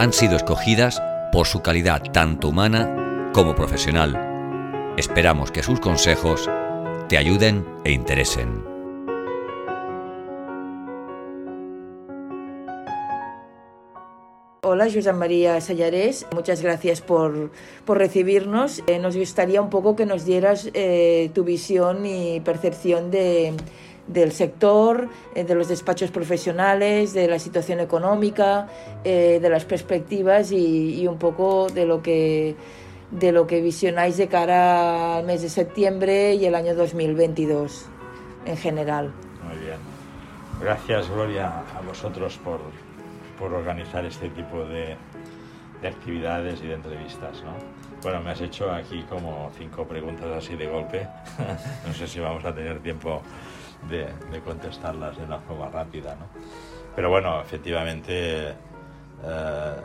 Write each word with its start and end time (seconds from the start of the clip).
han 0.00 0.14
sido 0.14 0.36
escogidas 0.36 1.02
por 1.30 1.46
su 1.46 1.60
calidad 1.60 2.02
tanto 2.10 2.48
humana 2.48 3.30
como 3.34 3.54
profesional. 3.54 4.94
Esperamos 4.96 5.50
que 5.50 5.62
sus 5.62 5.78
consejos 5.78 6.48
te 7.10 7.18
ayuden 7.18 7.66
e 7.84 7.92
interesen. 7.92 8.64
Hola, 14.62 14.86
José 14.90 15.12
María 15.12 15.60
Sayarés. 15.60 16.26
Muchas 16.34 16.62
gracias 16.62 17.02
por, 17.02 17.50
por 17.84 17.98
recibirnos. 17.98 18.82
Eh, 18.86 18.98
nos 18.98 19.18
gustaría 19.18 19.60
un 19.60 19.68
poco 19.68 19.96
que 19.96 20.06
nos 20.06 20.24
dieras 20.24 20.70
eh, 20.72 21.30
tu 21.34 21.44
visión 21.44 22.06
y 22.06 22.40
percepción 22.40 23.10
de, 23.10 23.52
del 24.12 24.32
sector, 24.32 25.08
eh, 25.34 25.44
de 25.44 25.54
los 25.54 25.68
despachos 25.68 26.10
profesionales, 26.10 27.12
de 27.12 27.28
la 27.28 27.38
situación 27.38 27.80
económica, 27.80 28.68
de 29.04 29.48
las 29.48 29.64
perspectivas 29.64 30.52
y, 30.52 31.00
y, 31.00 31.06
un 31.06 31.18
poco 31.18 31.68
de 31.68 31.86
lo 31.86 32.02
que 32.02 32.54
de 33.10 33.32
lo 33.32 33.46
que 33.46 33.60
visionáis 33.60 34.16
de 34.16 34.28
cara 34.28 35.16
al 35.16 35.24
mes 35.24 35.42
de 35.42 35.48
septiembre 35.48 36.34
y 36.34 36.44
el 36.44 36.54
año 36.54 36.74
2022 36.76 37.86
en 38.46 38.56
general. 38.56 39.10
Muy 39.42 39.56
bien. 39.64 39.78
Gracias, 40.60 41.10
Gloria, 41.10 41.64
a 41.76 41.80
vosotros 41.80 42.38
por 42.44 42.60
por 43.40 43.54
organizar 43.54 44.04
este 44.04 44.28
tipo 44.28 44.64
de, 44.66 44.96
de 45.80 45.88
actividades 45.88 46.60
y 46.62 46.66
de 46.66 46.74
entrevistas. 46.74 47.42
¿no? 47.42 47.54
Bueno, 48.02 48.20
me 48.20 48.30
has 48.30 48.40
hecho 48.42 48.70
aquí 48.70 49.02
como 49.08 49.50
cinco 49.56 49.86
preguntas 49.86 50.28
así 50.36 50.54
de 50.56 50.66
golpe. 50.66 51.08
no 51.86 51.94
sé 51.94 52.06
si 52.06 52.20
vamos 52.20 52.44
a 52.44 52.54
tener 52.54 52.80
tiempo 52.80 53.22
de, 53.88 54.40
contestarlas 54.44 55.16
de 55.16 55.24
una 55.24 55.38
forma 55.40 55.68
rápida. 55.68 56.14
¿no? 56.16 56.26
Pero 56.94 57.10
bueno, 57.10 57.40
efectivamente, 57.40 58.48
eh, 58.50 59.76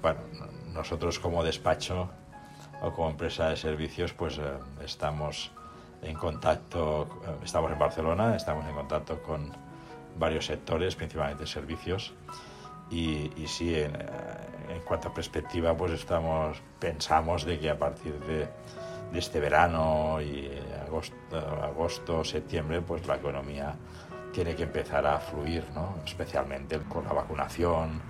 bueno, 0.00 0.20
nosotros 0.72 1.18
como 1.18 1.42
despacho 1.42 2.08
o 2.82 2.92
como 2.92 3.10
empresa 3.10 3.48
de 3.48 3.56
servicios, 3.56 4.12
pues 4.12 4.38
eh, 4.38 4.42
estamos 4.84 5.50
en 6.02 6.14
contacto, 6.14 7.08
eh, 7.26 7.44
estamos 7.44 7.72
en 7.72 7.78
Barcelona, 7.78 8.36
estamos 8.36 8.66
en 8.66 8.74
contacto 8.74 9.22
con 9.22 9.52
varios 10.16 10.46
sectores, 10.46 10.96
principalmente 10.96 11.46
servicios, 11.46 12.14
y, 12.90 13.30
sí, 13.46 13.74
en, 13.74 13.94
en, 13.94 14.80
cuanto 14.86 15.08
a 15.08 15.14
perspectiva, 15.14 15.76
pues 15.76 15.92
estamos, 15.92 16.56
pensamos 16.78 17.44
de 17.44 17.58
que 17.58 17.68
a 17.68 17.78
partir 17.78 18.18
de, 18.20 18.48
de 19.12 19.18
este 19.18 19.40
verano 19.40 20.20
y 20.20 20.50
agosto, 20.86 21.16
agosto, 21.62 22.24
septiembre, 22.24 22.80
pues 22.82 23.06
la 23.06 23.16
economía 23.16 23.74
tiene 24.32 24.54
que 24.54 24.64
empezar 24.64 25.06
a 25.06 25.18
fluir, 25.18 25.64
¿no? 25.74 25.96
especialmente 26.04 26.78
con 26.88 27.04
la 27.04 27.12
vacunación 27.12 28.00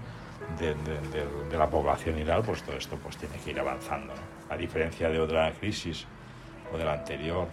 de, 0.58 1.56
la 1.56 1.68
población 1.68 2.18
y 2.18 2.24
tal, 2.24 2.42
pues 2.42 2.62
todo 2.62 2.76
esto 2.76 2.96
pues 2.96 3.16
tiene 3.16 3.36
que 3.36 3.50
ir 3.50 3.60
avanzando. 3.60 4.12
A 4.48 4.56
diferencia 4.56 5.08
de 5.08 5.20
otra 5.20 5.52
crisis 5.52 6.06
o 6.72 6.78
de 6.78 6.84
la 6.84 6.94
anterior, 6.94 7.48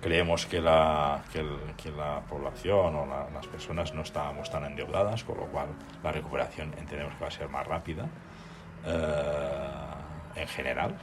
creemos 0.00 0.46
que 0.46 0.60
la, 0.60 1.22
que, 1.32 1.40
el, 1.40 1.58
que 1.76 1.90
la 1.90 2.20
población 2.28 2.94
o 2.96 3.06
la, 3.06 3.28
las 3.30 3.46
personas 3.46 3.94
no 3.94 4.02
estábamos 4.02 4.50
tan 4.50 4.64
endeudadas, 4.64 5.24
con 5.24 5.38
lo 5.38 5.46
cual 5.46 5.68
la 6.02 6.12
recuperación 6.12 6.72
entendemos 6.78 7.14
que 7.14 7.20
va 7.20 7.28
a 7.28 7.30
ser 7.30 7.48
más 7.48 7.66
rápida. 7.66 8.06
Eh, 8.84 9.96
en 10.36 10.48
general, 10.48 10.96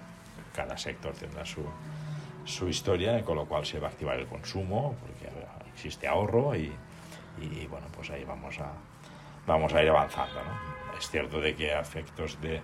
cada 0.53 0.77
sector 0.77 1.13
tendrá 1.13 1.45
su, 1.45 1.63
su 2.45 2.67
historia, 2.69 3.23
con 3.23 3.37
lo 3.37 3.45
cual 3.45 3.65
se 3.65 3.79
va 3.79 3.87
a 3.87 3.91
activar 3.91 4.19
el 4.19 4.27
consumo, 4.27 4.95
porque 5.01 5.29
existe 5.73 6.07
ahorro 6.07 6.55
y, 6.55 6.71
y 7.41 7.67
bueno, 7.67 7.87
pues 7.95 8.09
ahí 8.11 8.23
vamos 8.23 8.59
a, 8.59 8.71
vamos 9.47 9.73
a 9.73 9.83
ir 9.83 9.89
avanzando. 9.89 10.35
¿no? 10.35 10.97
Es 10.97 11.09
cierto 11.09 11.39
de 11.39 11.55
que 11.55 11.73
a 11.73 11.79
efectos 11.79 12.39
de, 12.41 12.61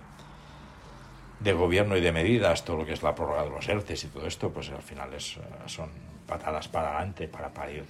de 1.40 1.52
gobierno 1.52 1.96
y 1.96 2.00
de 2.00 2.12
medidas, 2.12 2.64
todo 2.64 2.78
lo 2.78 2.86
que 2.86 2.92
es 2.92 3.02
la 3.02 3.14
prórroga 3.14 3.44
de 3.44 3.50
los 3.50 3.68
ERTES 3.68 4.04
y 4.04 4.08
todo 4.08 4.26
esto, 4.26 4.50
pues 4.50 4.70
al 4.70 4.82
final 4.82 5.12
es, 5.14 5.38
son 5.66 5.90
patadas 6.26 6.68
para 6.68 6.90
adelante 6.90 7.28
para, 7.28 7.52
para 7.52 7.72
ir 7.72 7.84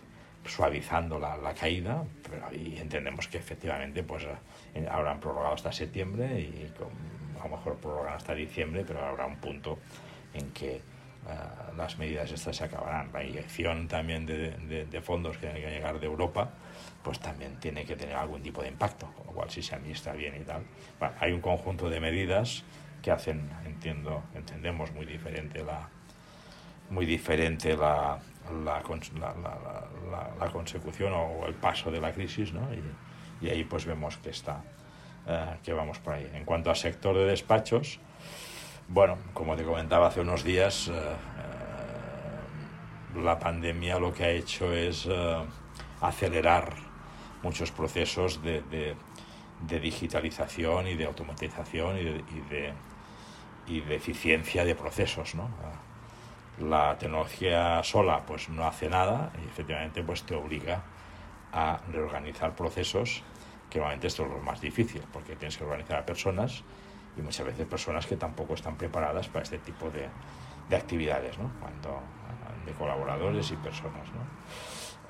suavizando 0.47 1.19
la, 1.19 1.37
la, 1.37 1.53
caída, 1.53 2.03
pero 2.23 2.47
ahí 2.47 2.79
entendemos 2.81 3.29
que 3.29 3.37
efectivamente 3.37 4.03
pues 4.03 4.27
ahora 4.91 5.11
han 5.13 5.21
prorrogado 5.21 5.55
hasta 5.55 5.71
septiembre 5.71 6.41
y 6.41 6.73
a 7.41 7.45
lo 7.49 7.57
mejor 7.57 7.77
prorrogan 7.77 8.15
hasta 8.15 8.35
diciembre, 8.35 8.85
pero 8.87 9.05
habrá 9.05 9.27
un 9.27 9.37
punto 9.37 9.79
en 10.35 10.51
que 10.53 10.81
uh, 11.27 11.77
las 11.77 11.99
medidas 11.99 12.31
estas 12.31 12.57
se 12.57 12.65
acabarán. 12.65 13.11
La 13.13 13.25
inyección 13.25 13.89
también 13.89 14.27
de, 14.27 15.01
fondos 15.03 15.37
que 15.39 15.47
tienen 15.47 15.63
que 15.63 15.71
llegar 15.71 15.99
de 15.99 16.07
Europa, 16.07 16.51
pues 17.03 17.19
también 17.19 17.59
tiene 17.59 17.85
que 17.85 17.97
tener 17.97 18.17
algún 18.17 18.43
tipo 18.43 18.63
de 18.63 18.69
impacto, 18.69 19.07
con 19.17 19.27
lo 19.27 19.33
cual 19.33 19.51
si 19.51 19.63
se 19.63 19.75
administra 19.75 20.13
bien 20.13 20.37
y 20.41 20.45
tal. 20.45 20.63
Hay 21.19 21.33
un 21.33 21.41
conjunto 21.41 21.89
de 21.89 22.01
medidas 22.01 22.65
que 23.03 23.11
hacen, 23.11 23.51
entiendo, 23.65 24.23
entendemos 24.35 24.93
muy 24.93 25.07
diferente 25.07 25.65
la, 25.65 25.89
muy 26.91 27.07
diferente 27.07 27.77
la, 27.77 28.19
consecución 30.53 31.13
o 31.15 31.47
el 31.47 31.55
paso 31.55 31.91
de 31.91 32.01
la 32.01 32.13
crisis, 32.13 32.53
¿no? 32.53 32.69
Y, 32.75 33.47
y 33.47 33.49
ahí 33.49 33.65
pues 33.65 33.87
vemos 33.87 34.19
que 34.19 34.31
está, 34.31 34.63
eh, 35.31 35.59
que 35.63 35.73
vamos 35.73 35.99
por 35.99 36.15
ahí. 36.15 36.29
En 36.35 36.45
cuanto 36.45 36.71
al 36.71 36.77
sector 36.77 37.17
de 37.17 37.25
despachos, 37.25 38.01
bueno, 38.89 39.17
como 39.33 39.55
te 39.55 39.63
comentaba 39.63 40.09
hace 40.09 40.21
unos 40.21 40.43
días, 40.43 40.89
eh, 40.89 40.93
eh, 40.93 40.97
la 43.23 43.39
pandemia 43.39 44.01
lo 44.01 44.13
que 44.13 44.25
ha 44.25 44.31
hecho 44.31 44.73
es 44.73 45.09
acelerar 46.01 46.75
muchos 47.45 47.71
procesos 47.71 48.43
de, 48.43 48.63
de, 48.63 48.97
de, 49.61 49.81
digitalización 49.81 50.89
y 50.89 50.97
de 50.97 51.07
automatización 51.07 51.99
y 51.99 52.05
de, 52.05 52.11
y 52.11 52.41
de, 52.51 52.73
y 53.69 53.81
de 53.83 53.95
eficiencia 53.95 54.65
de 54.65 54.75
procesos, 54.75 55.37
¿no? 55.37 55.49
la 56.59 56.99
tecnología 56.99 57.81
sola 57.85 58.27
pues 58.27 58.49
no 58.49 58.67
hace 58.67 58.89
nada 58.89 59.31
y 59.43 59.47
efectivamente 59.47 60.03
pues 60.03 60.25
te 60.25 60.35
obliga 60.35 60.83
a 61.53 61.81
reorganizar 61.91 62.55
procesos 62.55 63.23
que 63.71 63.79
normalmente 63.79 64.09
esto 64.09 64.25
es 64.25 64.31
lo 64.31 64.39
más 64.39 64.61
difícil 64.61 65.03
porque 65.13 65.37
tienes 65.37 65.57
que 65.57 65.65
organizar 65.65 65.99
a 65.99 66.05
personas 66.05 66.63
y 67.17 67.23
muchas 67.23 67.47
veces 67.47 67.67
personas 67.67 68.07
que 68.07 68.17
tampoco 68.17 68.55
están 68.55 68.77
preparadas 68.77 69.29
para 69.29 69.45
este 69.45 69.59
tipo 69.59 69.89
de, 69.91 70.09
de 70.69 70.77
actividades 70.77 71.39
¿no? 71.39 71.51
Cuando, 71.61 72.03
de 72.67 72.73
colaboradores 72.73 73.51
y 73.51 73.57
personas 73.57 74.09
¿no? 74.13 74.41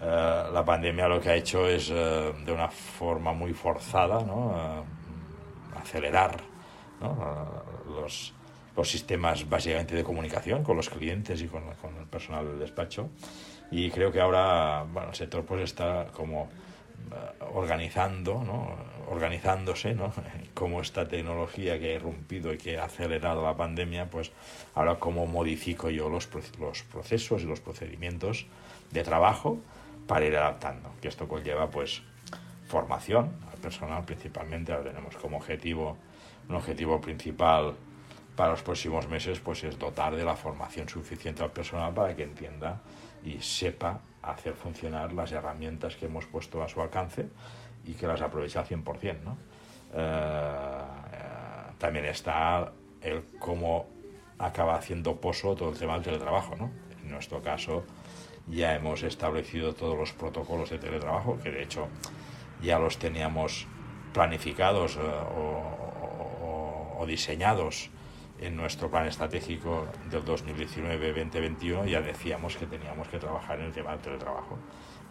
Uh, 0.00 0.50
la 0.52 0.64
pandemia 0.64 1.08
lo 1.08 1.20
que 1.20 1.28
ha 1.28 1.34
hecho 1.34 1.66
es 1.66 1.90
uh, 1.90 2.32
de 2.44 2.52
una 2.52 2.68
forma 2.68 3.34
muy 3.34 3.52
forzada 3.52 4.18
uh, 4.18 4.82
acelerar 5.78 6.40
los 7.86 8.32
los 8.76 8.88
sistemas 8.88 9.48
básicamente 9.48 9.94
de 9.94 10.04
comunicación 10.04 10.62
con 10.62 10.76
los 10.76 10.88
clientes 10.88 11.42
y 11.42 11.48
con, 11.48 11.62
el 11.64 12.06
personal 12.06 12.46
del 12.46 12.58
despacho. 12.58 13.10
Y 13.70 13.90
creo 13.90 14.10
que 14.10 14.20
ahora 14.20 14.86
el 15.08 15.14
sector 15.14 15.44
pues 15.44 15.62
está 15.62 16.06
como 16.12 16.48
organizando, 17.52 18.42
¿no? 18.44 18.76
organizándose, 19.10 19.94
¿no? 19.94 20.12
como 20.54 20.80
esta 20.80 21.06
tecnología 21.08 21.78
que 21.78 21.92
ha 21.92 21.94
irrumpido 21.94 22.52
y 22.52 22.58
que 22.58 22.78
ha 22.78 22.84
acelerado 22.84 23.42
la 23.42 23.56
pandemia, 23.56 24.08
pues 24.08 24.32
ahora 24.74 24.96
cómo 24.98 25.26
modifico 25.26 25.90
yo 25.90 26.08
los, 26.08 26.28
los 26.58 26.82
procesos 26.84 27.42
y 27.42 27.46
los 27.46 27.60
procedimientos 27.60 28.46
de 28.90 29.02
trabajo 29.02 29.58
para 30.06 30.26
ir 30.26 30.36
adaptando. 30.36 30.90
Que 31.00 31.08
esto 31.08 31.28
conlleva 31.28 31.68
pues 31.70 32.02
formación 32.68 33.32
al 33.52 33.58
personal 33.58 34.04
principalmente, 34.04 34.72
ahora 34.72 34.90
tenemos 34.90 35.16
como 35.16 35.38
objetivo, 35.38 35.96
un 36.48 36.54
objetivo 36.54 37.00
principal 37.00 37.74
para 38.40 38.52
los 38.52 38.62
próximos 38.62 39.06
meses 39.06 39.38
pues 39.38 39.64
es 39.64 39.78
dotar 39.78 40.16
de 40.16 40.24
la 40.24 40.34
formación 40.34 40.88
suficiente 40.88 41.42
al 41.42 41.50
personal 41.50 41.92
para 41.92 42.16
que 42.16 42.22
entienda 42.22 42.80
y 43.22 43.38
sepa 43.42 44.00
hacer 44.22 44.54
funcionar 44.54 45.12
las 45.12 45.30
herramientas 45.32 45.94
que 45.94 46.06
hemos 46.06 46.24
puesto 46.24 46.62
a 46.62 46.66
su 46.70 46.80
alcance 46.80 47.28
y 47.84 47.92
que 47.92 48.06
las 48.06 48.22
aproveche 48.22 48.58
al 48.58 48.64
100%. 48.64 49.20
¿no? 49.22 49.36
Eh, 49.92 50.82
también 51.76 52.06
está 52.06 52.72
el 53.02 53.24
cómo 53.38 53.88
acaba 54.38 54.76
haciendo 54.76 55.20
pozo 55.20 55.54
todo 55.54 55.68
el 55.68 55.78
tema 55.78 55.92
del 55.96 56.04
teletrabajo. 56.04 56.56
¿no? 56.56 56.70
En 57.02 57.10
nuestro 57.10 57.42
caso 57.42 57.84
ya 58.46 58.74
hemos 58.74 59.02
establecido 59.02 59.74
todos 59.74 59.98
los 59.98 60.12
protocolos 60.14 60.70
de 60.70 60.78
teletrabajo, 60.78 61.38
que 61.42 61.50
de 61.50 61.62
hecho 61.62 61.88
ya 62.62 62.78
los 62.78 62.96
teníamos 62.98 63.66
planificados 64.14 64.96
eh, 64.96 65.00
o, 65.36 66.96
o 66.98 67.04
diseñados 67.04 67.90
en 68.40 68.56
nuestro 68.56 68.90
plan 68.90 69.06
estratégico 69.06 69.86
del 70.10 70.24
2019-2021 70.24 71.86
ya 71.86 72.00
decíamos 72.00 72.56
que 72.56 72.66
teníamos 72.66 73.06
que 73.08 73.18
trabajar 73.18 73.60
en 73.60 73.66
el 73.66 73.72
tema 73.72 73.90
del 73.92 74.00
teletrabajo. 74.00 74.58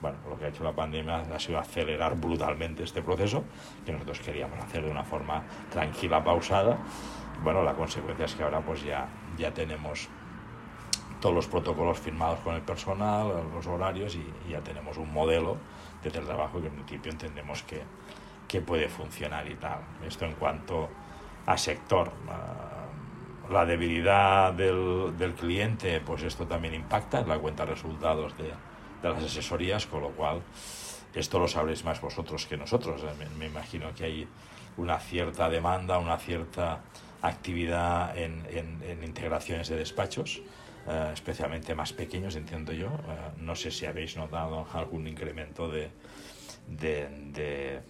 Bueno, 0.01 0.17
lo 0.27 0.37
que 0.37 0.45
ha 0.45 0.47
hecho 0.47 0.63
la 0.63 0.73
pandemia 0.73 1.17
ha 1.17 1.39
sido 1.39 1.59
acelerar 1.59 2.15
brutalmente 2.15 2.83
este 2.83 3.01
proceso, 3.01 3.43
que 3.85 3.91
nosotros 3.91 4.19
queríamos 4.21 4.57
hacer 4.59 4.83
de 4.83 4.89
una 4.89 5.03
forma 5.03 5.43
tranquila, 5.69 6.23
pausada. 6.23 6.77
Bueno, 7.43 7.63
la 7.63 7.73
consecuencia 7.73 8.25
es 8.25 8.33
que 8.33 8.43
ahora 8.43 8.61
pues 8.61 8.83
ya, 8.83 9.07
ya 9.37 9.53
tenemos 9.53 10.09
todos 11.19 11.35
los 11.35 11.47
protocolos 11.47 11.99
firmados 11.99 12.39
con 12.39 12.55
el 12.55 12.61
personal, 12.61 13.43
los 13.53 13.67
horarios 13.67 14.15
y, 14.15 14.49
ya 14.49 14.61
tenemos 14.61 14.97
un 14.97 15.11
modelo 15.13 15.57
de 16.01 16.09
teletrabajo 16.09 16.61
que 16.61 16.67
en 16.67 16.73
principio 16.73 17.11
entendemos 17.11 17.61
que, 17.63 17.83
que 18.47 18.61
puede 18.61 18.87
funcionar 18.87 19.47
y 19.51 19.55
tal. 19.55 19.81
Esto 20.07 20.25
en 20.25 20.33
cuanto 20.33 20.89
a 21.45 21.57
sector. 21.57 22.11
La 23.49 23.65
debilidad 23.65 24.53
del, 24.53 25.17
del, 25.17 25.33
cliente, 25.33 26.01
pues 26.01 26.23
esto 26.23 26.45
también 26.45 26.73
impacta 26.73 27.19
en 27.19 27.27
la 27.27 27.39
cuenta 27.39 27.65
de 27.65 27.73
resultados 27.73 28.37
de, 28.37 28.51
de 29.01 29.09
las 29.09 29.23
asesorías, 29.23 29.85
con 29.85 30.01
lo 30.01 30.09
cual 30.09 30.41
esto 31.13 31.39
lo 31.39 31.47
sabréis 31.47 31.83
más 31.83 31.99
vosotros 32.01 32.45
que 32.45 32.57
nosotros. 32.57 33.01
Me, 33.37 33.47
imagino 33.47 33.93
que 33.95 34.05
hay 34.05 34.27
una 34.77 34.99
cierta 34.99 35.49
demanda, 35.49 35.97
una 35.97 36.17
cierta 36.17 36.81
actividad 37.21 38.17
en, 38.17 38.43
en, 38.49 39.03
integraciones 39.03 39.67
de 39.67 39.75
despachos 39.75 40.41
eh, 40.87 41.09
especialmente 41.13 41.75
más 41.75 41.91
pequeños, 41.93 42.35
entiendo 42.35 42.71
yo. 42.71 42.87
Eh, 42.87 43.31
no 43.37 43.55
sé 43.55 43.71
si 43.71 43.85
habéis 43.85 44.15
notado 44.15 44.67
algún 44.73 45.07
incremento 45.07 45.69
de, 45.69 45.89
de, 46.67 47.81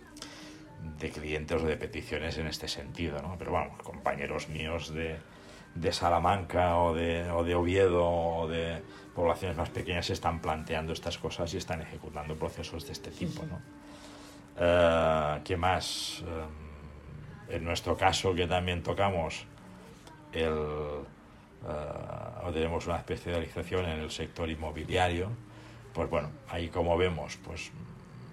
de, 0.97 1.09
clientes 1.11 1.61
o 1.61 1.65
de 1.65 1.77
peticiones 1.77 2.37
en 2.37 2.47
este 2.47 2.67
sentido, 2.67 3.21
¿no? 3.21 3.35
Pero 3.37 3.51
bueno, 3.51 3.77
compañeros 3.83 4.49
míos 4.49 4.93
de, 4.93 5.17
de 5.75 5.91
Salamanca 5.91 6.77
o 6.77 6.93
de, 6.93 7.29
o 7.31 7.43
de 7.43 7.55
Oviedo 7.55 8.05
o 8.05 8.47
de 8.47 8.81
poblaciones 9.15 9.57
más 9.57 9.69
pequeñas 9.69 10.05
se 10.05 10.13
están 10.13 10.41
planteando 10.41 10.93
estas 10.93 11.17
cosas 11.17 11.53
y 11.53 11.57
están 11.57 11.81
ejecutando 11.81 12.35
procesos 12.35 12.85
de 12.85 12.93
este 12.93 13.11
tipo, 13.11 13.43
¿no? 13.45 13.59
Eh, 14.57 15.41
¿Qué 15.43 15.57
más? 15.57 16.23
en 17.49 17.63
nuestro 17.63 17.97
caso, 17.97 18.35
que 18.35 18.45
también 18.45 18.83
tocamos 18.83 19.43
el 20.31 20.53
uh, 21.63 22.51
tenemos 22.53 22.87
una 22.87 22.97
especialización 22.97 23.85
en 23.85 23.99
el 23.99 24.11
sector 24.11 24.49
inmobiliario, 24.49 25.29
pues 25.93 26.09
bueno, 26.09 26.29
ahí 26.49 26.69
como 26.69 26.97
vemos, 26.97 27.37
pues 27.37 27.71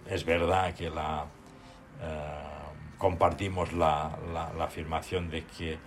es 0.09 0.25
verdad 0.25 0.75
que 0.75 0.91
la, 0.91 1.25
uh, 1.25 2.99
compartimos 2.99 3.73
la, 3.73 4.17
la, 4.33 4.53
la, 4.53 4.65
afirmación 4.65 5.31
de 5.31 5.45
que 5.45 5.79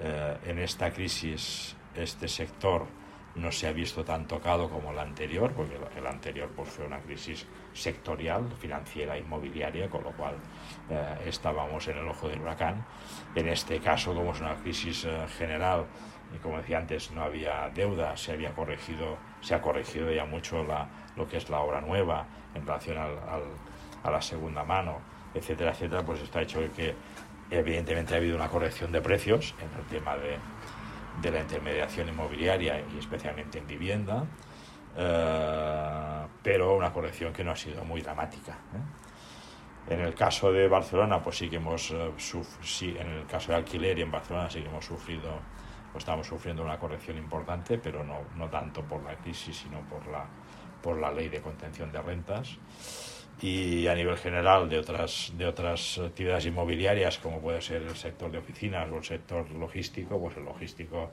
uh, 0.00 0.48
en 0.48 0.58
esta 0.58 0.92
crisis 0.92 1.76
este 1.94 2.28
sector 2.28 2.86
no 3.36 3.50
se 3.50 3.66
ha 3.66 3.72
visto 3.72 4.04
tan 4.04 4.26
tocado 4.26 4.68
como 4.70 4.92
el 4.92 4.98
anterior, 4.98 5.52
porque 5.52 5.76
el 5.96 6.06
anterior 6.06 6.50
pues, 6.54 6.68
fue 6.68 6.86
una 6.86 7.00
crisis 7.00 7.46
sectorial, 7.72 8.52
financiera, 8.60 9.18
inmobiliaria, 9.18 9.88
con 9.88 10.04
lo 10.04 10.12
cual 10.12 10.36
eh, 10.88 11.16
estábamos 11.26 11.86
en 11.88 11.98
el 11.98 12.08
ojo 12.08 12.28
del 12.28 12.40
huracán. 12.40 12.86
En 13.34 13.48
este 13.48 13.80
caso, 13.80 14.14
como 14.14 14.32
es 14.32 14.40
una 14.40 14.54
crisis 14.56 15.04
eh, 15.04 15.26
general, 15.36 15.86
y 16.34 16.38
como 16.38 16.58
decía 16.58 16.78
antes, 16.78 17.10
no 17.10 17.22
había 17.22 17.70
deuda, 17.74 18.16
se 18.16 18.32
había 18.32 18.54
corregido, 18.54 19.18
se 19.40 19.54
ha 19.54 19.60
corregido 19.60 20.12
ya 20.12 20.24
mucho 20.24 20.62
la, 20.62 20.88
lo 21.16 21.26
que 21.26 21.38
es 21.38 21.50
la 21.50 21.60
obra 21.60 21.80
nueva 21.80 22.26
en 22.54 22.64
relación 22.64 22.98
al, 22.98 23.18
al, 23.28 23.42
a 24.04 24.10
la 24.12 24.22
segunda 24.22 24.62
mano, 24.62 25.00
etcétera, 25.34 25.72
etcétera, 25.72 26.04
pues 26.04 26.20
está 26.20 26.42
hecho 26.42 26.60
que 26.76 26.94
evidentemente 27.50 28.14
ha 28.14 28.18
habido 28.18 28.36
una 28.36 28.48
corrección 28.48 28.92
de 28.92 29.00
precios 29.00 29.54
en 29.60 29.78
el 29.78 29.86
tema 29.86 30.16
de, 30.16 30.38
de 31.20 31.30
la 31.30 31.40
intermediación 31.40 32.08
inmobiliaria 32.08 32.82
y 32.94 32.98
especialmente 32.98 33.58
en 33.58 33.66
vivienda, 33.66 34.24
eh, 34.96 36.26
pero 36.42 36.76
una 36.76 36.92
corrección 36.92 37.32
que 37.32 37.44
no 37.44 37.52
ha 37.52 37.56
sido 37.56 37.84
muy 37.84 38.00
dramática. 38.00 38.52
¿eh? 38.52 39.94
En 39.94 40.00
el 40.00 40.14
caso 40.14 40.50
de 40.50 40.66
Barcelona, 40.66 41.22
pues 41.22 41.36
sí 41.38 41.48
que 41.48 41.56
hemos, 41.56 41.90
eh, 41.90 42.10
sí, 42.62 42.96
en 42.98 43.08
el 43.08 43.26
caso 43.26 43.52
de 43.52 43.58
alquiler 43.58 43.98
y 43.98 44.02
en 44.02 44.10
Barcelona 44.10 44.48
sí 44.50 44.60
que 44.62 44.68
hemos 44.68 44.84
sufrido 44.84 45.40
pues 45.92 46.02
estamos 46.02 46.26
sufriendo 46.26 46.64
una 46.64 46.76
corrección 46.76 47.16
importante, 47.18 47.78
pero 47.78 48.02
no, 48.02 48.22
no 48.34 48.50
tanto 48.50 48.82
por 48.82 49.04
la 49.04 49.14
crisis, 49.14 49.58
sino 49.58 49.78
por 49.82 50.04
la, 50.08 50.26
por 50.82 50.98
la 50.98 51.12
ley 51.12 51.28
de 51.28 51.40
contención 51.40 51.92
de 51.92 52.02
rentas. 52.02 52.58
Y 53.42 53.86
a 53.88 53.94
nivel 53.94 54.16
general 54.16 54.68
de 54.68 54.78
otras, 54.78 55.32
de 55.36 55.46
otras 55.46 55.98
actividades 55.98 56.46
inmobiliarias, 56.46 57.18
como 57.18 57.40
puede 57.40 57.60
ser 57.60 57.82
el 57.82 57.96
sector 57.96 58.30
de 58.30 58.38
oficinas 58.38 58.90
o 58.90 58.96
el 58.96 59.04
sector 59.04 59.50
logístico, 59.50 60.18
pues 60.18 60.36
el 60.36 60.44
logístico, 60.44 61.10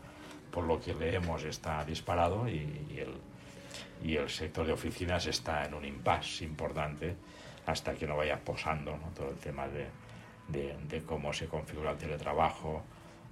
por 0.51 0.63
lo 0.65 0.79
que 0.79 0.93
leemos, 0.93 1.43
está 1.43 1.83
disparado 1.83 2.47
y, 2.47 2.59
el, 2.97 3.13
y 4.07 4.15
el 4.15 4.29
sector 4.29 4.65
de 4.65 4.73
oficinas 4.73 5.25
está 5.25 5.65
en 5.65 5.73
un 5.73 5.83
impasse 5.83 6.45
importante 6.45 7.15
hasta 7.65 7.93
que 7.93 8.07
no 8.07 8.17
vaya 8.17 8.39
posando 8.39 8.91
¿no? 8.91 9.09
todo 9.15 9.29
el 9.29 9.37
tema 9.37 9.67
de, 9.67 9.87
de, 10.47 11.01
cómo 11.03 11.33
se 11.33 11.47
configura 11.47 11.91
el 11.91 11.97
teletrabajo. 11.97 12.83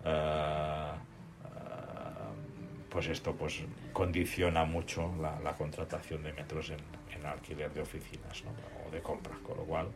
Uh, 0.05 1.08
pues 2.89 3.07
esto 3.07 3.33
pues 3.33 3.61
condiciona 3.93 4.65
mucho 4.65 5.11
la, 5.21 5.39
la 5.39 5.53
contratación 5.53 6.23
de 6.23 6.33
metros 6.33 6.71
en, 6.71 6.79
en 7.17 7.25
alquiler 7.25 7.71
de 7.73 7.81
oficinas 7.81 8.43
¿no? 8.43 8.51
o 8.87 8.91
de 8.91 9.01
compras, 9.01 9.37
con 9.39 9.57
lo 9.57 9.63
cual 9.63 9.87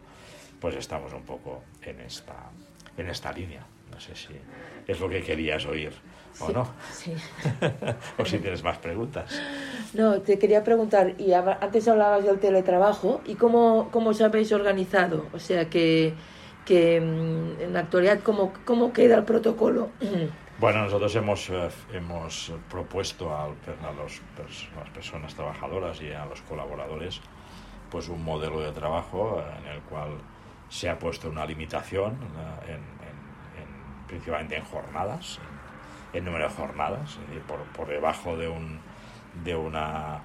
pues 0.60 0.76
estamos 0.76 1.12
un 1.14 1.24
poco 1.24 1.64
en 1.82 2.00
esta, 2.00 2.50
en 2.98 3.10
esta 3.10 3.32
línea. 3.34 3.66
No 3.92 4.00
sé 4.00 4.16
si 4.16 4.34
es 4.88 5.00
lo 5.00 5.10
que 5.10 5.22
querías 5.22 5.66
oír 5.66 5.92
o 6.40 6.50
no. 6.52 6.68
Sí. 6.92 7.14
o 8.18 8.26
si 8.26 8.40
tienes 8.40 8.64
más 8.64 8.78
preguntas. 8.78 9.40
No, 9.94 10.22
te 10.22 10.40
quería 10.40 10.64
preguntar, 10.64 11.14
y 11.20 11.34
antes 11.34 11.88
hablabas 11.88 12.24
del 12.24 12.40
teletrabajo, 12.40 13.22
¿y 13.26 13.36
cómo, 13.36 13.90
cómo 13.92 14.12
os 14.12 14.22
habéis 14.22 14.52
organizado? 14.52 15.28
O 15.34 15.40
sea, 15.40 15.70
que, 15.70 16.14
que 16.66 17.00
mm, 17.00 17.62
en 17.62 17.74
la 17.74 17.82
actualidad, 17.82 18.22
¿cómo, 18.22 18.54
cómo 18.66 18.94
queda 18.94 19.16
el 19.16 19.26
protocolo? 19.26 19.90
Bueno, 20.60 20.84
nosotros 20.84 21.16
hemos, 21.16 21.50
eh, 21.50 21.70
hemos 21.94 22.54
propuesto 22.70 23.36
a, 23.36 23.46
a 23.46 23.92
los, 23.92 24.22
las 24.76 24.90
personas 24.94 25.34
trabajadoras 25.34 26.00
y 26.02 26.12
a 26.12 26.26
los 26.26 26.42
colaboradores 26.42 27.22
pues 27.90 28.08
un 28.08 28.24
modelo 28.24 28.60
de 28.62 28.72
trabajo 28.72 29.44
en 29.60 29.68
el 29.68 29.82
cual 29.82 30.12
se 30.70 30.90
ha 30.90 30.98
puesto 30.98 31.30
una 31.30 31.46
limitación 31.46 32.14
eh, 32.14 32.66
en, 32.68 32.74
en, 32.74 33.62
en, 33.62 34.08
principalmente 34.08 34.56
en 34.58 34.64
jornadas, 34.64 35.40
en, 36.14 36.24
número 36.24 36.48
de 36.48 36.54
jornadas, 36.54 37.20
es 37.36 37.44
por, 37.44 37.60
por 37.76 37.88
debajo 37.88 38.38
de, 38.38 38.48
un, 38.48 38.80
de 39.44 39.56
una 39.56 40.22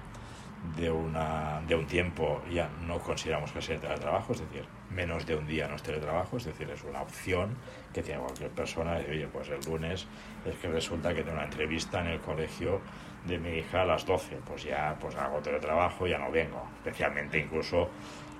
de, 0.75 0.91
una, 0.91 1.61
de 1.67 1.75
un 1.75 1.85
tiempo 1.85 2.41
ya 2.51 2.69
no 2.85 2.99
consideramos 2.99 3.51
que 3.51 3.61
sea 3.61 3.79
teletrabajo, 3.79 4.33
es 4.33 4.41
decir, 4.41 4.65
menos 4.89 5.25
de 5.25 5.35
un 5.35 5.47
día 5.47 5.67
no 5.67 5.75
es 5.75 5.83
teletrabajo, 5.83 6.37
es 6.37 6.45
decir, 6.45 6.69
es 6.69 6.83
una 6.83 7.01
opción 7.01 7.55
que 7.93 8.01
tiene 8.01 8.19
cualquier 8.21 8.51
persona, 8.51 8.95
de, 8.95 9.09
oye, 9.09 9.27
pues 9.27 9.49
el 9.49 9.59
lunes 9.65 10.07
es 10.45 10.55
que 10.55 10.67
resulta 10.67 11.13
que 11.13 11.23
tengo 11.23 11.37
una 11.37 11.45
entrevista 11.45 12.01
en 12.01 12.07
el 12.07 12.19
colegio 12.19 12.81
de 13.25 13.37
mi 13.37 13.49
hija 13.57 13.81
a 13.81 13.85
las 13.85 14.05
12, 14.05 14.37
pues 14.45 14.63
ya 14.63 14.95
pues 14.99 15.15
hago 15.15 15.39
teletrabajo, 15.39 16.07
ya 16.07 16.17
no 16.17 16.31
vengo, 16.31 16.67
especialmente 16.77 17.39
incluso 17.39 17.89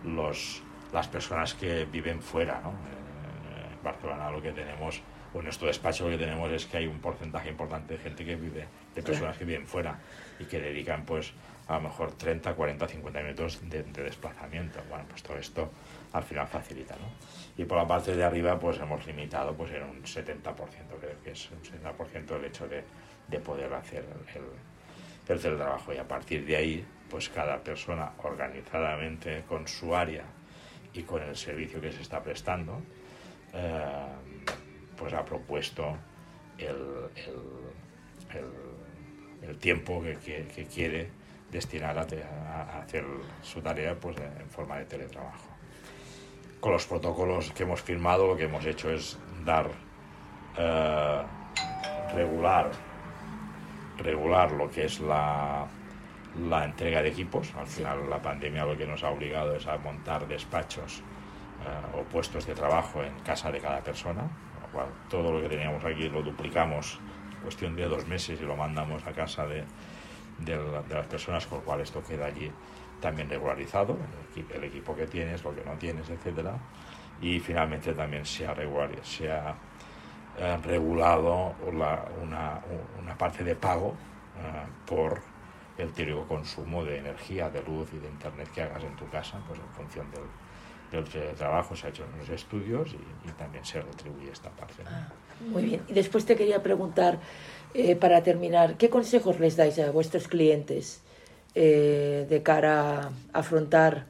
los, 0.03 0.61
las 0.93 1.07
personas 1.07 1.53
que 1.53 1.85
viven 1.85 2.21
fuera, 2.21 2.59
¿no? 2.61 2.69
En 2.69 3.83
Barcelona 3.83 4.29
lo 4.29 4.41
que 4.41 4.51
tenemos, 4.51 5.01
o 5.33 5.38
en 5.39 5.43
nuestro 5.45 5.67
despacho 5.67 6.05
lo 6.05 6.11
que 6.11 6.23
tenemos 6.23 6.51
es 6.51 6.65
que 6.65 6.77
hay 6.77 6.88
un 6.88 6.99
porcentaje 6.99 7.49
importante 7.49 7.95
de 7.95 7.99
gente 7.99 8.25
que 8.25 8.35
vive, 8.35 8.67
de 8.95 9.03
personas 9.03 9.38
que 9.38 9.45
viven 9.45 9.65
fuera 9.67 9.99
y 10.39 10.45
que 10.45 10.59
dedican 10.59 11.05
pues 11.05 11.33
a 11.69 11.75
lo 11.75 11.81
mejor 11.81 12.11
30, 12.13 12.53
40, 12.53 12.88
50 12.88 13.21
minutos 13.21 13.69
de, 13.69 13.83
de 13.83 14.03
desplazamiento. 14.03 14.79
Bueno, 14.89 15.05
pues 15.07 15.23
todo 15.23 15.38
esto 15.38 15.71
al 16.11 16.23
final 16.23 16.47
facilita, 16.47 16.95
¿no? 16.95 17.09
Y 17.57 17.65
por 17.65 17.77
la 17.77 17.88
parte 17.88 18.15
de 18.15 18.23
arriba, 18.23 18.59
pues 18.59 18.79
hemos 18.79 19.05
limitado 19.05 19.55
pues 19.55 19.71
en 19.71 19.83
un 19.83 20.03
70%, 20.03 20.41
creo 20.99 21.21
que 21.23 21.31
es 21.31 21.49
un 21.51 21.61
70% 21.61 22.35
el 22.35 22.45
hecho 22.45 22.67
de, 22.67 22.83
de 23.27 23.39
poder 23.39 23.73
hacer 23.73 24.03
el, 24.35 25.33
el 25.33 25.39
teletrabajo. 25.39 25.93
Y 25.93 25.97
a 25.97 26.07
partir 26.07 26.45
de 26.45 26.55
ahí, 26.57 26.85
pues 27.09 27.29
cada 27.29 27.63
persona 27.63 28.11
organizadamente 28.23 29.43
con 29.47 29.67
su 29.67 29.95
área 29.95 30.25
y 30.93 31.03
con 31.03 31.21
el 31.21 31.35
servicio 31.35 31.79
que 31.79 31.91
se 31.91 32.01
está 32.01 32.21
prestando, 32.21 32.81
eh, 33.53 34.07
pues 34.97 35.13
ha 35.13 35.23
propuesto 35.23 35.97
el, 36.57 37.09
el, 39.41 39.57
tiempo 39.57 40.01
que, 40.01 40.67
quiere 40.73 41.09
destinar 41.51 41.97
a, 41.97 42.01
a, 42.01 42.79
hacer 42.81 43.05
su 43.41 43.61
tarea 43.61 43.95
pues, 43.95 44.17
en 44.17 44.49
forma 44.49 44.77
de 44.77 44.85
teletrabajo. 44.85 45.47
Con 46.59 46.73
los 46.73 46.85
protocolos 46.85 47.51
que 47.51 47.63
hemos 47.63 47.81
firmado 47.81 48.27
lo 48.27 48.35
que 48.35 48.43
hemos 48.43 48.65
hecho 48.65 48.91
es 48.91 49.17
dar 49.45 49.69
eh, 50.57 51.21
regular 52.13 52.71
regular 53.97 54.51
lo 54.53 54.69
que 54.69 54.85
es 54.85 54.99
la, 55.01 55.67
la 56.47 56.63
entrega 56.63 57.01
de 57.01 57.09
equipos. 57.09 57.53
Al 57.55 57.67
final 57.67 58.09
la 58.09 58.21
pandemia 58.21 58.65
lo 58.65 58.77
que 58.77 58.87
nos 58.87 59.03
ha 59.03 59.09
obligado 59.09 59.55
es 59.55 59.67
a 59.67 59.77
montar 59.77 60.27
despachos 60.27 60.99
eh, 60.99 61.97
o 61.97 62.03
puestos 62.03 62.45
de 62.45 62.55
trabajo 62.55 63.03
en 63.03 63.13
casa 63.19 63.51
de 63.51 63.59
cada 63.59 63.81
persona 63.81 64.29
lo 64.61 64.67
cual 64.71 64.87
todo 65.09 65.31
lo 65.33 65.41
que 65.41 65.49
teníamos 65.49 65.83
aquí 65.83 66.09
lo 66.09 66.21
duplicamos 66.21 66.99
en 67.31 67.41
cuestión 67.41 67.75
de 67.75 67.85
dos 67.85 68.05
meses 68.07 68.39
y 68.41 68.45
lo 68.45 68.55
mandamos 68.55 69.05
a 69.05 69.11
casa 69.11 69.45
de, 69.45 69.63
de, 70.39 70.58
las 70.89 71.08
personas, 71.08 71.46
con 71.48 71.60
lo 71.60 71.63
cual 71.63 71.81
esto 71.81 72.03
queda 72.03 72.27
allí 72.27 72.51
también 73.00 73.29
regularizado, 73.29 73.98
el 74.53 74.63
equipo, 74.63 74.96
que 74.96 75.08
tienes, 75.08 75.43
lo 75.43 75.55
que 75.55 75.63
no 75.63 75.74
tienes, 75.74 76.10
etcétera, 76.10 76.58
y 77.22 77.39
finalmente 77.39 77.93
también 77.93 78.25
se 78.25 78.46
ha, 78.46 78.51
ha 78.51 79.55
eh, 80.38 80.58
regulado 80.63 81.55
una, 81.65 82.00
una, 82.22 83.17
parte 83.17 83.43
de 83.43 83.55
pago 83.55 83.96
eh, 84.38 84.65
por 84.86 85.22
el 85.77 85.91
teórico 85.93 86.27
consumo 86.27 86.84
de 86.84 86.98
energía, 86.98 87.50
de 87.50 87.63
luz 87.63 87.89
y 87.93 88.00
de 88.00 88.08
internet 88.08 88.50
que 88.53 88.62
hagas 88.62 88.84
en 88.84 88.96
tu 88.96 89.08
casa, 89.10 89.39
pues 89.48 89.60
en 89.60 89.69
función 89.69 90.12
del, 90.12 90.24
del 90.91 91.36
trabajo 91.36 91.75
se 91.75 91.88
ha 91.88 91.89
hecho 91.89 92.03
unos 92.15 92.29
estudios 92.29 92.93
y, 92.93 93.31
también 93.31 93.63
se 93.63 93.81
retribuye 93.81 94.31
esta 94.31 94.50
parte. 94.50 94.84
Ah, 94.86 95.08
muy 95.51 95.63
bien. 95.63 95.81
Y 95.88 95.93
después 95.93 96.25
te 96.25 96.36
quería 96.36 96.62
preguntar, 96.62 97.19
eh, 97.74 97.96
para 97.96 98.24
terminar, 98.24 98.75
¿qué 98.77 98.89
consejos 98.89 99.39
les 99.39 99.55
dais 99.55 99.77
a 99.79 99.91
vuestros 99.91 100.27
clientes 100.27 101.01
eh, 101.55 102.25
de 102.29 102.43
cara 102.43 103.12
a 103.34 103.39
afrontar 103.39 104.05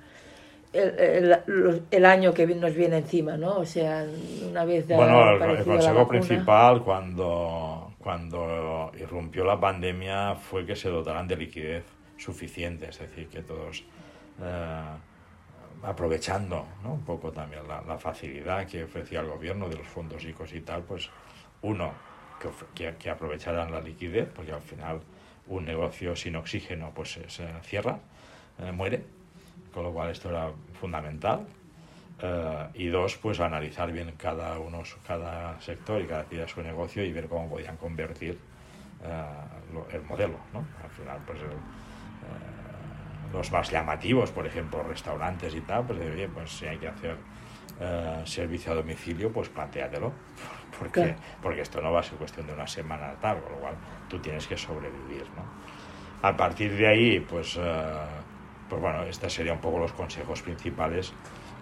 el, 0.72 1.38
el, 1.90 2.06
año 2.06 2.34
que 2.34 2.46
nos 2.48 2.76
viene 2.76 2.98
encima, 2.98 3.38
¿no? 3.38 3.58
O 3.58 3.66
sea, 3.66 4.06
una 4.48 4.66
vez... 4.66 4.88
Bueno, 4.88 5.32
el, 5.32 5.58
el 5.58 5.64
consejo 5.64 6.08
principal 6.08 6.84
cuando, 6.84 7.94
cuando 8.00 8.92
irrumpió 9.00 9.44
la 9.44 9.60
pandemia 9.60 10.36
fue 10.36 10.66
que 10.66 10.76
se 10.76 10.90
dotaran 10.90 11.28
de 11.28 11.38
liquidez 11.38 11.84
suficiente, 12.18 12.90
es 12.90 13.00
decir, 13.00 13.28
que 13.30 13.42
todos... 13.42 13.84
Eh, 14.42 14.84
aprovechando 15.84 16.68
¿no? 16.84 16.94
un 16.94 17.04
poco 17.04 17.32
también 17.32 17.68
la, 17.68 17.98
facilidad 17.98 18.68
que 18.68 18.84
ofrecía 18.84 19.22
el 19.22 19.28
gobierno 19.28 19.70
de 19.70 19.78
los 19.78 19.88
fondos 19.88 20.24
ICOs 20.24 20.54
y 20.54 20.62
tal, 20.62 20.84
pues 20.84 21.10
uno, 21.62 21.92
que, 22.74 22.96
que, 22.96 23.10
aprovecharan 23.10 23.72
la 23.72 23.82
liquidez, 23.82 24.30
porque 24.34 24.52
al 24.52 24.62
final 24.62 25.02
un 25.48 25.66
negocio 25.66 26.16
sin 26.16 26.36
oxígeno 26.36 26.92
pues 26.94 27.20
se, 27.28 27.48
cierra, 27.64 28.00
eh, 28.60 28.72
muere, 28.72 29.04
con 29.74 29.84
lo 29.84 29.92
cual 29.92 30.12
esto 30.12 30.30
era 30.30 30.52
fundamental. 30.80 31.46
Eh, 32.22 32.68
y 32.74 32.88
dos, 32.88 33.18
pues 33.18 33.40
analizar 33.40 33.92
bien 33.92 34.14
cada, 34.18 34.60
uno, 34.60 34.84
cada 35.08 35.60
sector 35.62 36.02
y 36.02 36.06
cada 36.06 36.22
actividad 36.22 36.48
su 36.48 36.62
negocio 36.62 37.04
y 37.04 37.14
ver 37.14 37.28
cómo 37.28 37.50
podían 37.50 37.78
convertir 37.78 38.38
eh, 39.04 39.94
el 39.94 40.02
modelo. 40.04 40.38
¿no? 40.54 40.60
Al 40.84 40.90
final, 40.90 41.20
pues 41.26 41.40
los 43.34 43.52
más 43.52 43.70
llamativos, 43.70 44.32
por 44.32 44.46
ejemplo, 44.46 44.84
restaurantes 44.84 45.56
y 45.56 45.62
tal, 45.62 45.86
pues 45.86 46.00
oye, 46.00 46.28
pues 46.30 46.52
si 46.52 46.66
hay 46.66 46.78
que 46.78 46.88
hacer 46.88 47.18
servicio 48.26 48.74
a 48.74 48.76
domicilio, 48.76 49.32
pues 49.32 49.50
planteatelo 49.50 50.12
porque, 50.80 51.16
porque 51.42 51.62
esto 51.62 51.82
no 51.82 51.92
va 51.92 52.02
a 52.02 52.04
ser 52.04 52.18
cuestión 52.18 52.46
de 52.48 52.54
una 52.54 52.68
semana 52.68 53.14
tal, 53.22 53.42
con 53.42 53.54
lo 53.54 53.58
cual 53.60 53.76
tú 54.08 54.20
tienes 54.20 54.46
que 54.48 54.58
sobrevivir. 54.58 55.24
¿no? 55.36 55.44
A 56.22 56.36
partir 56.36 56.76
de 56.76 56.88
ahí, 56.88 57.20
pues, 57.22 57.58
eh, 57.58 57.94
pues 58.68 58.82
bueno, 58.82 59.04
estos 59.04 59.34
serían 59.34 59.56
un 59.56 59.62
poco 59.62 59.80
los 59.80 59.94
consejos 59.94 60.42
principales 60.42 61.14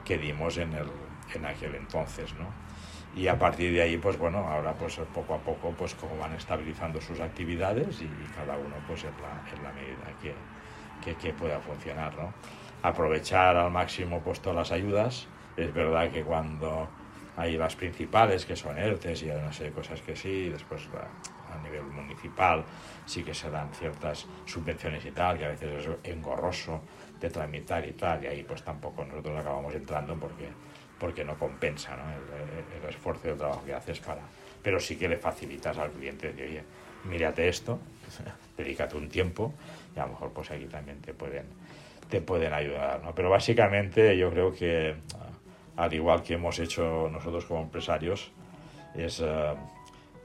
que 0.03 0.17
dimos 0.17 0.57
en, 0.57 0.73
el, 0.73 0.87
en 1.35 1.45
aquel 1.45 1.75
entonces. 1.75 2.33
¿no? 2.35 2.47
Y 3.15 3.27
a 3.27 3.37
partir 3.37 3.73
de 3.73 3.81
ahí, 3.81 3.97
pues 3.97 4.17
bueno, 4.17 4.39
ahora 4.39 4.73
pues 4.73 4.99
poco 5.13 5.35
a 5.35 5.39
poco, 5.39 5.71
pues 5.77 5.95
como 5.95 6.17
van 6.17 6.33
estabilizando 6.33 6.99
sus 7.01 7.19
actividades 7.19 8.01
y 8.01 8.09
cada 8.35 8.57
uno 8.57 8.75
pues 8.87 9.03
en 9.03 9.13
la, 9.21 9.55
en 9.55 9.63
la 9.63 9.71
medida 9.71 10.13
que, 10.21 10.33
que, 11.07 11.15
que 11.15 11.33
pueda 11.33 11.59
funcionar. 11.59 12.15
¿no? 12.17 12.33
Aprovechar 12.83 13.55
al 13.55 13.71
máximo 13.71 14.21
pues 14.21 14.39
todas 14.39 14.57
las 14.57 14.71
ayudas. 14.71 15.27
Es 15.55 15.73
verdad 15.73 16.11
que 16.11 16.23
cuando 16.23 16.87
hay 17.37 17.57
las 17.57 17.75
principales 17.75 18.45
que 18.45 18.55
son 18.55 18.77
ERTES 18.77 19.23
y 19.23 19.25
serie 19.51 19.69
de 19.69 19.71
cosas 19.71 20.01
que 20.01 20.15
sí, 20.15 20.49
después 20.49 20.81
a 21.53 21.63
nivel 21.63 21.83
municipal 21.83 22.63
sí 23.05 23.23
que 23.23 23.33
se 23.33 23.49
dan 23.49 23.71
ciertas 23.73 24.25
subvenciones 24.45 25.05
y 25.05 25.11
tal, 25.11 25.37
que 25.37 25.45
a 25.45 25.49
veces 25.49 25.85
es 25.85 26.11
engorroso 26.11 26.81
de 27.19 27.29
tramitar 27.29 27.87
y 27.87 27.93
tal, 27.93 28.23
y 28.23 28.27
ahí 28.27 28.43
pues 28.43 28.63
tampoco 28.63 29.05
nosotros 29.05 29.39
acabamos 29.39 29.73
entrando 29.73 30.15
porque, 30.15 30.49
porque 30.99 31.23
no 31.23 31.37
compensa 31.37 31.95
¿no? 31.95 32.03
El, 32.11 32.89
esfuerzo 32.89 33.27
y 33.27 33.31
el 33.31 33.37
trabajo 33.37 33.63
que 33.65 33.73
haces 33.73 33.99
para... 33.99 34.21
Pero 34.61 34.79
sí 34.79 34.97
que 34.97 35.07
le 35.07 35.17
facilitas 35.17 35.77
al 35.77 35.91
cliente 35.91 36.33
de, 36.33 36.43
oye, 36.43 36.63
mírate 37.05 37.47
esto, 37.47 37.79
dedícate 38.57 38.97
un 38.97 39.09
tiempo 39.09 39.53
y 39.95 39.99
a 39.99 40.03
lo 40.03 40.09
mejor 40.09 40.31
pues 40.31 40.51
aquí 40.51 40.65
también 40.65 41.01
te 41.01 41.13
pueden, 41.13 41.45
te 42.09 42.21
pueden 42.21 42.53
ayudar, 42.53 43.01
¿no? 43.03 43.13
Pero 43.13 43.29
básicamente 43.29 44.17
yo 44.17 44.29
creo 44.31 44.53
que 44.53 44.95
al 45.77 45.93
igual 45.93 46.23
que 46.23 46.33
hemos 46.33 46.59
hecho 46.59 47.07
nosotros 47.09 47.45
como 47.45 47.61
empresarios, 47.61 48.31
es 48.95 49.21
eh, 49.23 49.53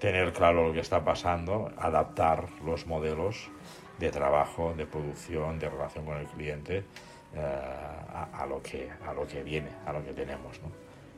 tener 0.00 0.32
claro 0.32 0.66
lo 0.66 0.72
que 0.72 0.80
está 0.80 1.04
pasando, 1.04 1.70
adaptar 1.76 2.48
los 2.64 2.86
modelos 2.86 3.50
de 3.98 4.10
trabajo, 4.10 4.74
de 4.74 4.86
producción, 4.86 5.58
de 5.58 5.68
relación 5.68 6.06
con 6.06 6.16
el 6.16 6.26
cliente 6.26 6.84
eh, 7.34 7.38
a, 7.38 8.46
lo 8.48 8.62
que, 8.62 8.90
a 9.06 9.12
lo 9.12 9.26
que 9.26 9.42
viene, 9.42 9.68
a 9.86 9.92
lo 9.92 10.02
que 10.02 10.12
tenemos, 10.12 10.60
¿no? 10.62 10.70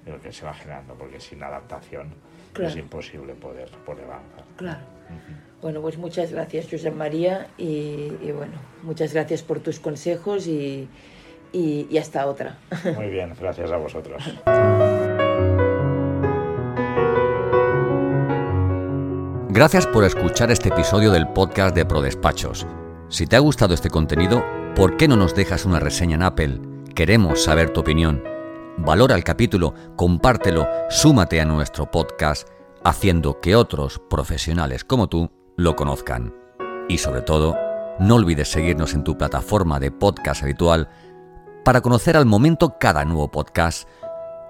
de 0.04 0.11
lo 0.11 0.21
que 0.21 0.33
se 0.33 0.44
va 0.44 0.52
generando, 0.52 0.94
porque 0.94 1.18
sin 1.18 1.42
adaptación 1.42 2.12
es 2.61 2.76
imposible 2.76 3.35
poder, 3.35 3.71
poder 3.87 4.04
avanzar. 4.04 4.44
Claro. 4.56 4.80
Bueno, 5.62 5.80
pues 5.80 5.96
muchas 5.96 6.30
gracias, 6.32 6.66
José 6.70 6.90
María, 6.90 7.49
y, 7.56 8.12
y 8.23 8.32
bueno, 8.37 8.52
muchas 8.82 9.14
gracias 9.14 9.42
por 9.42 9.61
tus 9.61 9.80
consejos 9.80 10.46
y 10.46 10.88
y, 11.54 11.96
hasta 11.99 12.26
otra. 12.26 12.58
Muy 12.96 13.08
bien, 13.08 13.32
gracias 13.40 13.70
a 13.70 13.76
vosotros. 13.76 14.23
Gracias 19.49 19.87
por 19.87 20.02
escuchar 20.02 20.50
este 20.50 20.70
episodio 20.70 21.12
del 21.12 21.28
podcast 21.28 21.76
de 21.76 21.87
ProDespachos. 21.87 22.66
Si 23.08 23.26
te 23.26 23.37
ha 23.37 23.38
gustado 23.38 23.73
este 23.73 23.88
contenido, 23.88 24.44
¿por 24.75 24.96
qué 24.96 25.06
no 25.06 25.16
nos 25.16 25.37
dejas 25.37 25.64
una 25.64 25.78
reseña 25.78 26.16
en 26.16 26.23
Apple? 26.25 26.61
Queremos 26.96 27.44
saber 27.44 27.70
tu 27.70 27.80
opinión. 27.80 28.25
Valora 28.76 29.14
el 29.14 29.23
capítulo, 29.23 29.73
compártelo, 29.94 30.66
súmate 30.90 31.40
a 31.40 31.44
nuestro 31.44 31.88
podcast, 31.88 32.49
haciendo 32.84 33.40
que 33.40 33.56
otros 33.56 34.00
profesionales 34.10 34.84
como 34.84 35.08
tú 35.08 35.30
lo 35.56 35.74
conozcan. 35.74 36.34
Y 36.88 36.98
sobre 36.98 37.22
todo, 37.22 37.56
no 37.98 38.16
olvides 38.16 38.48
seguirnos 38.48 38.94
en 38.94 39.04
tu 39.04 39.16
plataforma 39.16 39.80
de 39.80 39.90
podcast 39.90 40.42
habitual 40.42 40.88
para 41.64 41.80
conocer 41.80 42.16
al 42.16 42.26
momento 42.26 42.76
cada 42.78 43.04
nuevo 43.04 43.30
podcast 43.30 43.88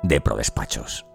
de 0.03 0.21
ProDespachos. 0.21 1.07